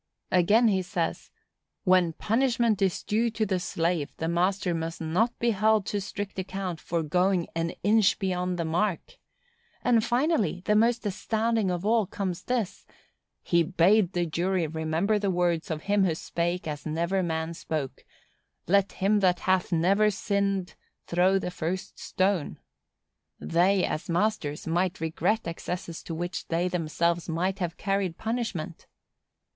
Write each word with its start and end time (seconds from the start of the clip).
Again 0.31 0.67
he 0.67 0.81
says, 0.81 1.29
"When 1.83 2.13
punishment 2.13 2.81
is 2.81 3.03
due 3.03 3.29
to 3.29 3.45
the 3.45 3.59
slave, 3.59 4.11
the 4.17 4.27
master 4.27 4.73
must 4.73 4.99
not 4.99 5.37
be 5.37 5.51
held 5.51 5.85
to 5.85 6.01
strict 6.01 6.39
account 6.39 6.79
for 6.81 7.03
going 7.03 7.45
an 7.53 7.73
inch 7.83 8.17
beyond 8.17 8.57
the 8.57 8.65
mark." 8.65 9.19
And 9.83 10.03
finally, 10.03 10.63
and 10.65 10.79
most 10.79 11.05
astounding 11.05 11.69
of 11.69 11.85
all, 11.85 12.07
comes 12.07 12.41
this: 12.45 12.83
"He 13.43 13.61
bade 13.61 14.13
the 14.13 14.25
jury 14.25 14.65
remember 14.65 15.19
the 15.19 15.29
words 15.29 15.69
of 15.69 15.83
him 15.83 16.03
who 16.03 16.15
spake 16.15 16.67
as 16.67 16.83
never 16.83 17.21
man 17.21 17.53
spake,—'LET 17.53 18.93
HIM 18.93 19.19
THAT 19.19 19.41
HATH 19.41 19.71
NEVER 19.71 20.09
SINNED 20.09 20.73
THROW 21.05 21.37
THE 21.37 21.51
FIRST 21.51 21.99
STONE.' 21.99 22.57
They, 23.39 23.85
as 23.85 24.09
masters, 24.09 24.65
might 24.65 24.99
regret 24.99 25.47
excesses 25.47 26.01
to 26.05 26.15
which 26.15 26.47
they 26.47 26.67
themselves 26.67 27.29
might 27.29 27.59
have 27.59 27.77
carried 27.77 28.17
punishment." 28.17 28.87